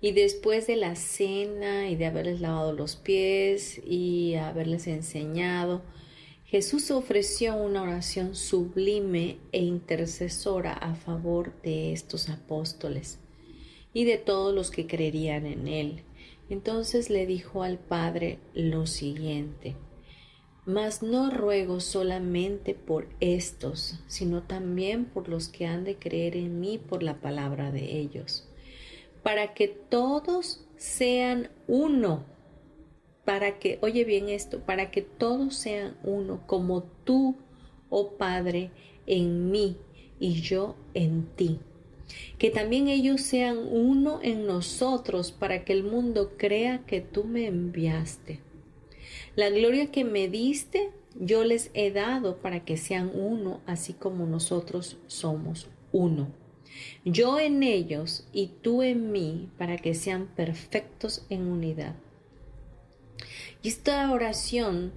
[0.00, 5.82] Y después de la cena y de haberles lavado los pies y haberles enseñado,
[6.44, 13.20] Jesús ofreció una oración sublime e intercesora a favor de estos apóstoles
[13.94, 16.02] y de todos los que creerían en él.
[16.50, 19.76] Entonces le dijo al Padre lo siguiente,
[20.64, 26.60] Mas no ruego solamente por estos, sino también por los que han de creer en
[26.60, 28.48] mí por la palabra de ellos,
[29.22, 32.24] para que todos sean uno
[33.24, 37.36] para que, oye bien esto, para que todos sean uno, como tú,
[37.88, 38.70] oh Padre,
[39.06, 39.76] en mí
[40.18, 41.60] y yo en ti.
[42.38, 47.46] Que también ellos sean uno en nosotros, para que el mundo crea que tú me
[47.46, 48.40] enviaste.
[49.36, 54.26] La gloria que me diste, yo les he dado para que sean uno, así como
[54.26, 56.28] nosotros somos uno.
[57.04, 61.94] Yo en ellos y tú en mí, para que sean perfectos en unidad
[63.62, 64.92] y esta oración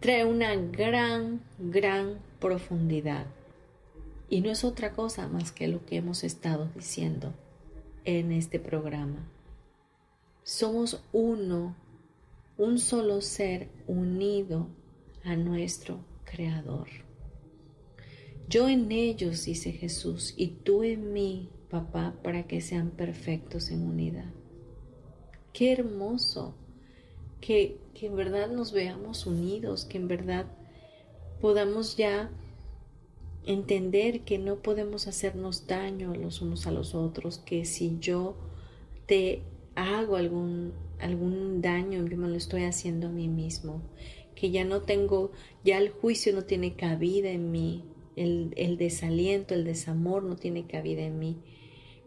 [0.00, 3.26] trae una gran, gran profundidad.
[4.28, 7.32] Y no es otra cosa más que lo que hemos estado diciendo
[8.04, 9.26] en este programa.
[10.42, 11.74] Somos uno,
[12.56, 14.68] un solo ser unido
[15.24, 16.88] a nuestro Creador.
[18.48, 23.82] Yo en ellos, dice Jesús, y tú en mí, papá, para que sean perfectos en
[23.82, 24.32] unidad.
[25.52, 26.54] Qué hermoso
[27.40, 30.46] que, en verdad nos veamos unidos, que en verdad
[31.40, 32.30] podamos ya
[33.46, 38.36] entender que no podemos hacernos daño los unos a los otros, que si yo
[39.06, 39.42] te
[39.74, 43.82] hago algún, algún daño, yo me lo estoy haciendo a mí mismo,
[44.34, 45.32] que ya no tengo,
[45.64, 47.84] ya el juicio no tiene cabida en mí,
[48.16, 51.38] el, el desaliento, el desamor no tiene cabida en mí,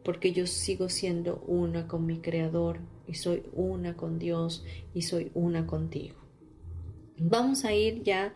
[0.03, 4.63] porque yo sigo siendo una con mi Creador, y soy una con Dios
[4.93, 6.15] y soy una contigo.
[7.17, 8.33] Vamos a ir ya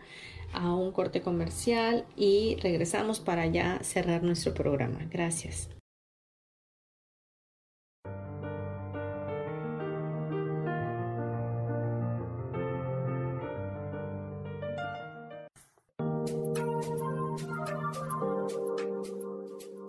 [0.52, 5.06] a un corte comercial y regresamos para ya cerrar nuestro programa.
[5.10, 5.68] Gracias.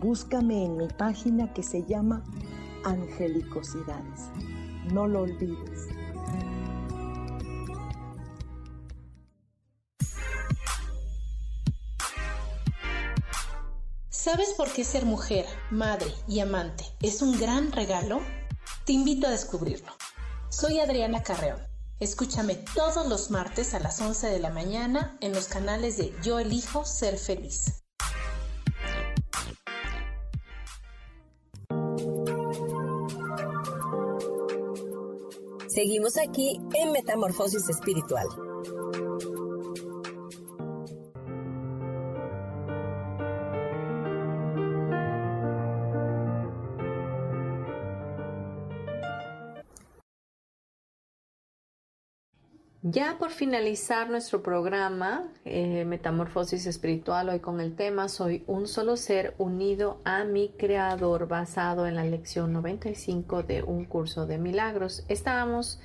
[0.00, 2.22] Búscame en mi página que se llama
[2.84, 4.28] Angelicosidades.
[4.92, 5.88] No lo olvides.
[14.10, 18.20] ¿Sabes por qué ser mujer, madre y amante es un gran regalo?
[18.84, 19.92] Te invito a descubrirlo.
[20.50, 21.60] Soy Adriana Carreón.
[22.00, 26.38] Escúchame todos los martes a las 11 de la mañana en los canales de Yo
[26.38, 27.85] elijo ser feliz.
[35.76, 38.26] Seguimos aquí en Metamorfosis Espiritual.
[52.88, 58.96] Ya por finalizar nuestro programa, eh, Metamorfosis Espiritual, hoy con el tema Soy un solo
[58.96, 65.04] ser unido a mi Creador, basado en la lección 95 de un curso de milagros.
[65.08, 65.80] Estábamos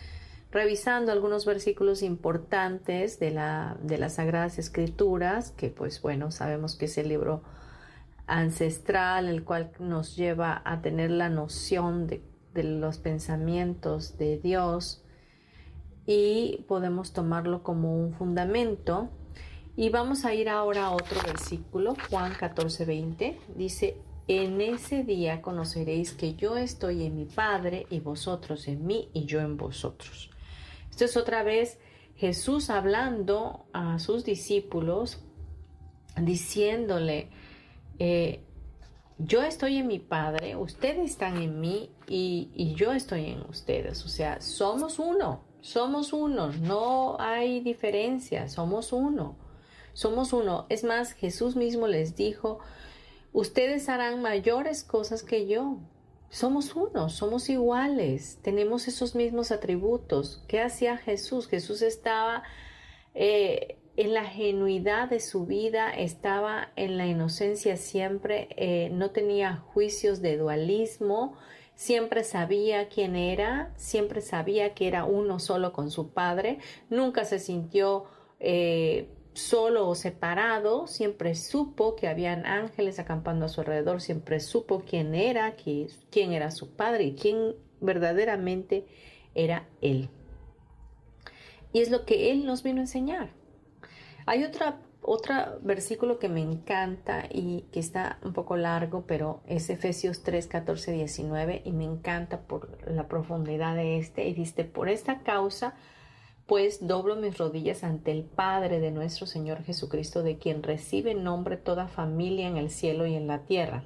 [0.52, 6.86] revisando algunos versículos importantes de, la, de las Sagradas Escrituras, que pues bueno, sabemos que
[6.86, 7.42] es el libro
[8.28, 12.22] ancestral, el cual nos lleva a tener la noción de,
[12.54, 15.04] de los pensamientos de Dios
[16.14, 19.10] y podemos tomarlo como un fundamento.
[19.78, 23.40] Y vamos a ir ahora a otro versículo, Juan 14, 20.
[23.56, 23.98] Dice,
[24.28, 29.24] en ese día conoceréis que yo estoy en mi Padre y vosotros en mí y
[29.24, 30.30] yo en vosotros.
[30.90, 31.80] Esto es otra vez
[32.18, 35.20] Jesús hablando a sus discípulos,
[36.22, 37.30] diciéndole,
[38.00, 38.44] eh,
[39.18, 44.04] yo estoy en mi Padre, ustedes están en mí y, y yo estoy en ustedes.
[44.04, 45.51] O sea, somos uno.
[45.62, 49.36] Somos uno, no hay diferencia, somos uno,
[49.94, 50.66] somos uno.
[50.70, 52.60] Es más, Jesús mismo les dijo,
[53.32, 55.78] ustedes harán mayores cosas que yo.
[56.30, 60.44] Somos uno, somos iguales, tenemos esos mismos atributos.
[60.48, 61.48] ¿Qué hacía Jesús?
[61.48, 62.44] Jesús estaba
[63.14, 69.58] eh, en la genuidad de su vida, estaba en la inocencia siempre, eh, no tenía
[69.58, 71.38] juicios de dualismo,
[71.82, 76.60] siempre sabía quién era, siempre sabía que era uno solo con su padre,
[76.92, 78.04] nunca se sintió
[78.40, 84.84] eh, solo o separado, siempre supo que habían ángeles acampando a su alrededor, siempre supo
[84.88, 88.86] quién era, quién era su padre y quién verdaderamente
[89.34, 90.12] era él.
[91.74, 93.32] Y es lo que él nos vino a enseñar.
[94.28, 99.70] Hay otra otro versículo que me encanta y que está un poco largo, pero es
[99.70, 104.28] Efesios 3, 14, 19 y me encanta por la profundidad de este.
[104.28, 105.74] Y dice, por esta causa,
[106.46, 111.58] pues doblo mis rodillas ante el Padre de nuestro Señor Jesucristo, de quien recibe nombre
[111.58, 113.86] toda familia en el cielo y en la tierra,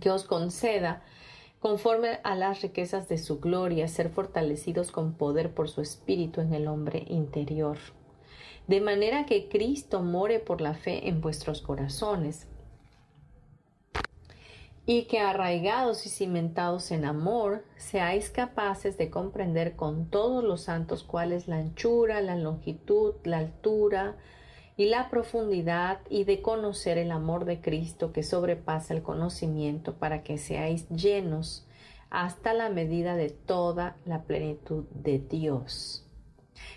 [0.00, 1.02] que os conceda
[1.58, 6.52] conforme a las riquezas de su gloria, ser fortalecidos con poder por su espíritu en
[6.52, 7.78] el hombre interior
[8.66, 12.46] de manera que Cristo more por la fe en vuestros corazones,
[14.84, 21.04] y que arraigados y cimentados en amor, seáis capaces de comprender con todos los santos
[21.04, 24.16] cuál es la anchura, la longitud, la altura
[24.76, 30.24] y la profundidad, y de conocer el amor de Cristo que sobrepasa el conocimiento, para
[30.24, 31.64] que seáis llenos
[32.10, 36.04] hasta la medida de toda la plenitud de Dios.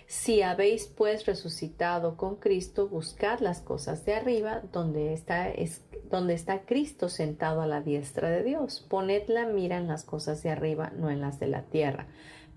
[0.08, 7.62] Si habéis pues resucitado con Cristo, buscad las cosas de arriba, donde está, Cristo sentado
[7.62, 8.86] a la diestra de Dios.
[8.90, 12.08] Poned la mira en las cosas de arriba, no en las de la tierra,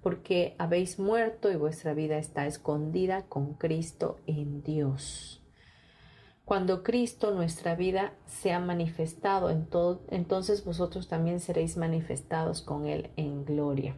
[0.03, 5.43] porque habéis muerto y vuestra vida está escondida con Cristo en Dios.
[6.45, 13.95] Cuando Cristo, nuestra vida, sea manifestado, entonces vosotros también seréis manifestados con Él en gloria.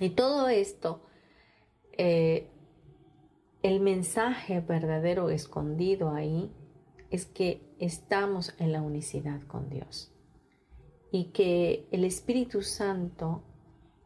[0.00, 1.02] Y todo esto
[1.98, 2.48] eh,
[3.62, 6.50] el mensaje verdadero escondido ahí
[7.10, 10.10] es que estamos en la unicidad con Dios
[11.10, 13.42] y que el Espíritu Santo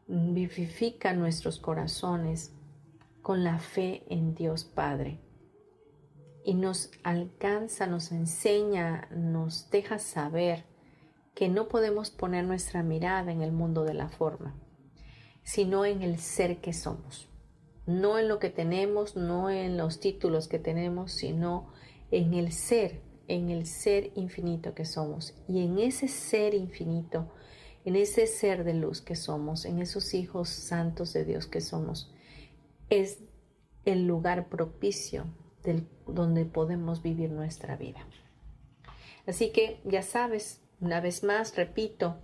[0.07, 2.53] vivifica nuestros corazones
[3.21, 5.19] con la fe en Dios Padre
[6.43, 10.65] y nos alcanza, nos enseña, nos deja saber
[11.33, 14.55] que no podemos poner nuestra mirada en el mundo de la forma,
[15.43, 17.29] sino en el ser que somos
[17.87, 21.71] no en lo que tenemos, no en los títulos que tenemos, sino
[22.11, 25.33] en el ser, en el ser infinito que somos.
[25.47, 27.31] Y en ese ser infinito,
[27.85, 32.13] en ese ser de luz que somos, en esos hijos santos de Dios que somos,
[32.89, 33.19] es
[33.85, 35.25] el lugar propicio
[35.63, 38.05] del, donde podemos vivir nuestra vida.
[39.25, 42.17] Así que ya sabes, una vez más, repito,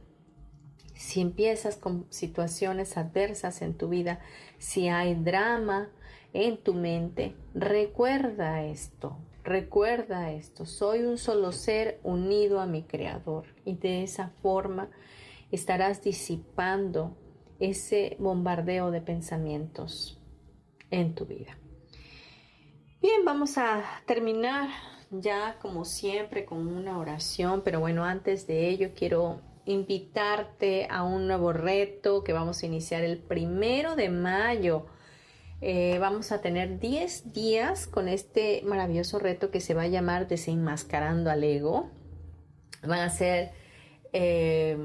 [0.94, 4.20] si empiezas con situaciones adversas en tu vida,
[4.58, 5.90] si hay drama
[6.34, 13.46] en tu mente, recuerda esto, recuerda esto, soy un solo ser unido a mi Creador
[13.66, 14.90] y de esa forma
[15.52, 17.16] estarás disipando
[17.60, 20.20] ese bombardeo de pensamientos
[20.90, 21.58] en tu vida.
[23.02, 24.70] Bien, vamos a terminar
[25.12, 31.28] ya como siempre con una oración, pero bueno, antes de ello quiero invitarte a un
[31.28, 34.86] nuevo reto que vamos a iniciar el primero de mayo.
[35.62, 40.28] Eh, vamos a tener 10 días con este maravilloso reto que se va a llamar
[40.28, 41.90] Desenmascarando al Ego.
[42.86, 43.52] Van a ser
[44.12, 44.78] eh,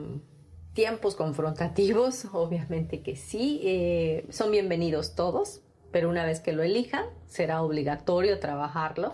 [0.74, 3.60] tiempos confrontativos, obviamente que sí.
[3.64, 9.10] Eh, son bienvenidos todos, pero una vez que lo elijan, será obligatorio trabajarlo.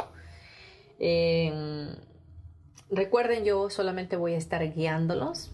[2.90, 5.53] recuerden, yo solamente voy a estar guiándolos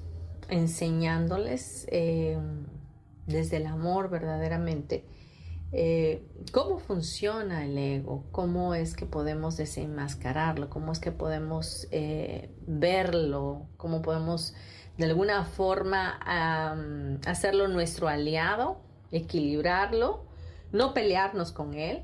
[0.51, 2.39] enseñándoles eh,
[3.27, 5.05] desde el amor verdaderamente
[5.73, 12.51] eh, cómo funciona el ego, cómo es que podemos desenmascararlo, cómo es que podemos eh,
[12.67, 14.55] verlo, cómo podemos
[14.99, 16.19] de alguna forma
[17.25, 18.83] hacerlo nuestro aliado,
[19.13, 20.27] equilibrarlo,
[20.73, 22.03] no pelearnos con él.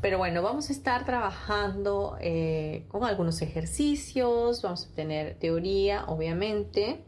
[0.00, 2.18] Pero bueno, vamos a estar trabajando
[2.88, 7.04] con algunos ejercicios, vamos a tener teoría, obviamente,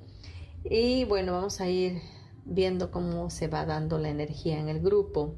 [0.65, 2.01] y bueno, vamos a ir
[2.45, 5.35] viendo cómo se va dando la energía en el grupo.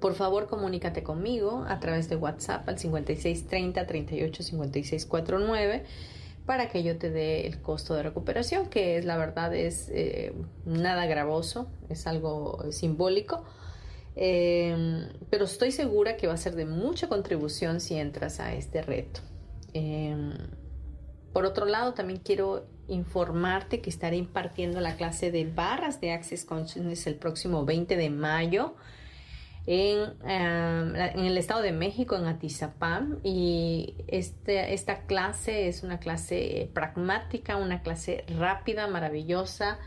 [0.00, 5.84] Por favor, comunícate conmigo a través de WhatsApp al 5630 38 56 49
[6.46, 10.32] para que yo te dé el costo de recuperación, que es la verdad es eh,
[10.64, 13.44] nada gravoso, es algo simbólico.
[14.14, 18.80] Em, pero estoy segura que va a ser de mucha contribución si entras a este
[18.80, 19.20] reto.
[19.74, 20.32] Em,
[21.32, 26.44] por otro lado, también quiero informarte que estaré impartiendo la clase de barras de Access
[26.44, 28.74] Consciousness el próximo 20 de mayo
[29.66, 33.18] en, en el Estado de México, en Atizapán.
[33.22, 39.78] Y este, esta clase es una clase pragmática, una clase rápida, maravillosa,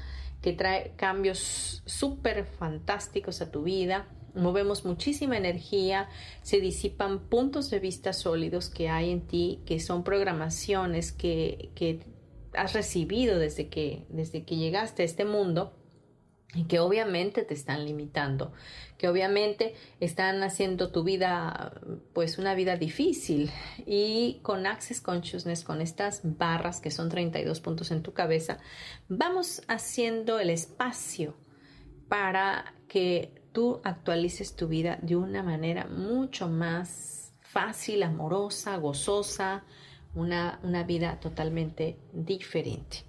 [0.41, 6.07] que trae cambios súper fantásticos a tu vida movemos muchísima energía,
[6.41, 11.99] se disipan puntos de vista sólidos que hay en ti, que son programaciones que, que
[12.53, 15.73] has recibido desde que, desde que llegaste a este mundo
[16.55, 18.53] y que obviamente te están limitando,
[18.97, 21.79] que obviamente están haciendo tu vida
[22.13, 23.51] pues una vida difícil.
[23.85, 28.57] Y con Access Consciousness, con estas barras que son 32 puntos en tu cabeza,
[29.07, 31.37] vamos haciendo el espacio
[32.07, 39.63] para que tú actualices tu vida de una manera mucho más fácil, amorosa, gozosa,
[40.15, 43.03] una, vida totalmente diferente.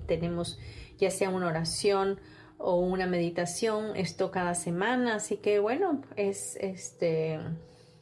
[0.06, 0.60] tenemos
[0.98, 2.20] ya sea una oración
[2.58, 5.16] o una meditación, esto cada semana.
[5.16, 7.40] Así que bueno, es este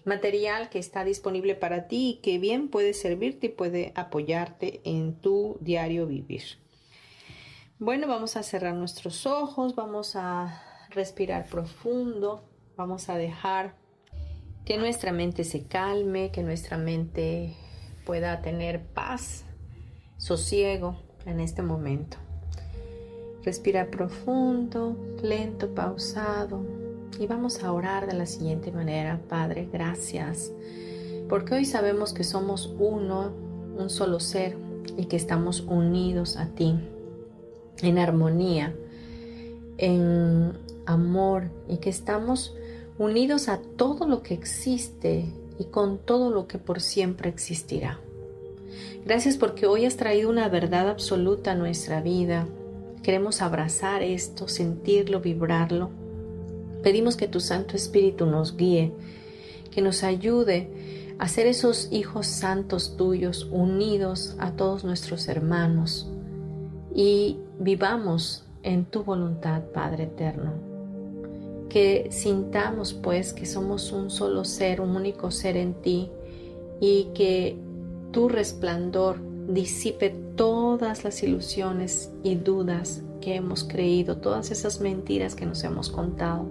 [0.06, 5.16] material que está disponible para ti y que bien puede servirte y puede apoyarte en
[5.16, 6.44] tu diario vivir.
[7.80, 12.44] Bueno, vamos a cerrar nuestros ojos, vamos a respirar profundo,
[12.76, 13.76] vamos a dejar
[14.66, 17.56] que nuestra mente se calme, que nuestra mente
[18.06, 19.44] pueda tener paz,
[20.18, 22.18] sosiego en este momento.
[23.44, 26.64] Respira profundo, lento, pausado
[27.20, 29.20] y vamos a orar de la siguiente manera.
[29.28, 30.52] Padre, gracias,
[31.28, 33.32] porque hoy sabemos que somos uno,
[33.78, 34.56] un solo ser
[34.98, 36.80] y que estamos unidos a ti,
[37.82, 38.74] en armonía,
[39.78, 40.54] en
[40.86, 42.56] amor y que estamos
[42.98, 45.26] unidos a todo lo que existe
[45.60, 48.00] y con todo lo que por siempre existirá.
[49.06, 52.48] Gracias porque hoy has traído una verdad absoluta a nuestra vida.
[53.02, 55.90] Queremos abrazar esto, sentirlo, vibrarlo.
[56.82, 58.94] Pedimos que tu Santo Espíritu nos guíe,
[59.72, 66.10] que nos ayude a ser esos hijos santos tuyos, unidos a todos nuestros hermanos,
[66.96, 70.73] y vivamos en tu voluntad, Padre Eterno
[71.74, 76.12] que sintamos pues que somos un solo ser, un único ser en ti
[76.80, 77.58] y que
[78.12, 79.18] tu resplandor
[79.48, 85.90] disipe todas las ilusiones y dudas que hemos creído, todas esas mentiras que nos hemos
[85.90, 86.46] contado.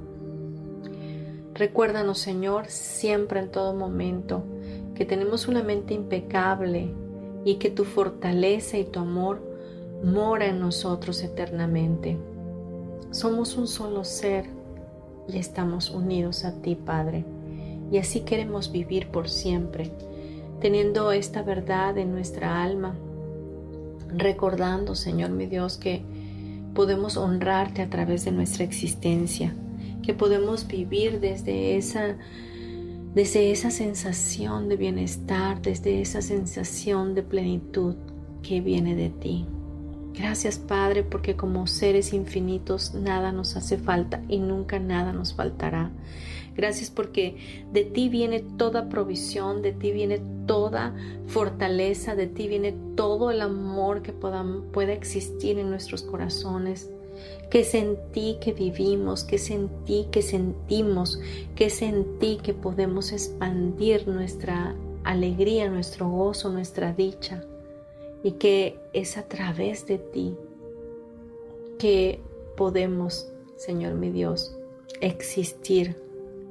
[1.55, 4.43] Recuérdanos, Señor, siempre en todo momento,
[4.97, 6.93] que tenemos una mente impecable
[7.45, 9.41] y que tu fortaleza y tu amor
[10.03, 12.19] mora en nosotros eternamente.
[13.13, 14.62] Somos un solo ser
[15.29, 17.25] y estamos unidos a ti, Padre.
[17.91, 19.91] Y así queremos vivir por siempre,
[20.61, 22.95] teniendo esta verdad en nuestra alma,
[24.09, 26.03] recordando, Señor mi Dios, que
[26.75, 29.55] podemos honrarte a través de nuestra existencia,
[30.03, 32.17] que podemos vivir desde esa
[33.15, 37.95] desde esa sensación de bienestar, desde esa sensación de plenitud
[38.43, 39.47] que viene de ti.
[40.15, 45.91] Gracias Padre porque como seres infinitos nada nos hace falta y nunca nada nos faltará.
[46.55, 47.37] Gracias porque
[47.73, 50.95] de ti viene toda provisión, de ti viene toda
[51.27, 56.91] fortaleza, de ti viene todo el amor que pueda, existir en nuestros corazones.
[57.51, 61.21] Que es en ti que vivimos, que es en ti que sentimos,
[61.55, 67.45] que es en ti que podemos expandir nuestra alegría, nuestro gozo, nuestra dicha
[68.23, 70.37] y que es a través de ti
[71.79, 72.21] que
[72.57, 74.57] podemos, Señor mi Dios,
[75.01, 75.97] existir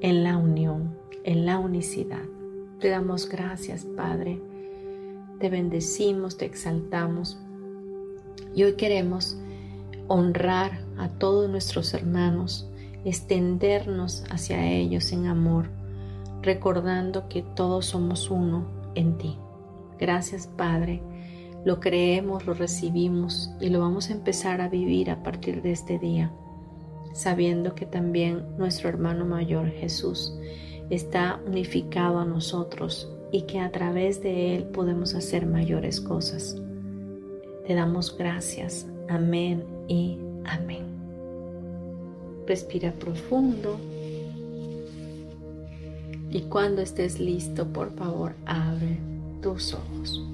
[0.01, 2.23] en la unión, en la unicidad.
[2.79, 4.41] Te damos gracias, Padre.
[5.39, 7.39] Te bendecimos, te exaltamos.
[8.53, 9.37] Y hoy queremos
[10.07, 12.69] honrar a todos nuestros hermanos,
[13.05, 15.69] extendernos hacia ellos en amor,
[16.41, 18.65] recordando que todos somos uno
[18.95, 19.37] en ti.
[19.97, 21.01] Gracias, Padre
[21.63, 25.99] lo creemos, lo recibimos y lo vamos a empezar a vivir a partir de este
[25.99, 26.31] día,
[27.13, 30.33] sabiendo que también nuestro hermano mayor Jesús
[30.89, 36.59] está unificado a nosotros y que a través de Él podemos hacer mayores cosas.
[37.65, 38.87] Te damos gracias.
[39.07, 40.85] Amén y amén.
[42.47, 43.77] Respira profundo.
[46.31, 48.97] Y cuando estés listo, por favor, abre
[49.41, 50.30] tus ojos.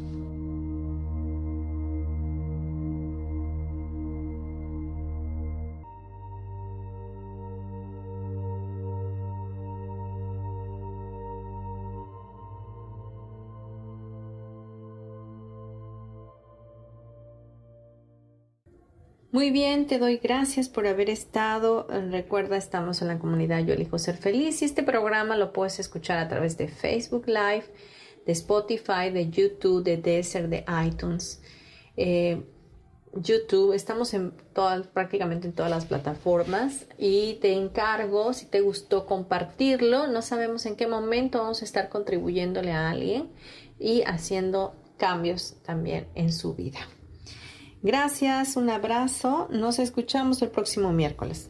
[19.37, 21.85] Muy bien, te doy gracias por haber estado.
[22.09, 26.17] Recuerda, estamos en la comunidad Yo elijo ser feliz y este programa lo puedes escuchar
[26.17, 27.65] a través de Facebook Live,
[28.25, 31.39] de Spotify, de YouTube, de Desert, de iTunes.
[31.97, 32.47] Eh,
[33.13, 39.05] YouTube, estamos en todas, prácticamente en todas las plataformas y te encargo, si te gustó
[39.05, 43.29] compartirlo, no sabemos en qué momento vamos a estar contribuyéndole a alguien
[43.77, 46.79] y haciendo cambios también en su vida.
[47.81, 49.47] Gracias, un abrazo.
[49.51, 51.49] Nos escuchamos el próximo miércoles.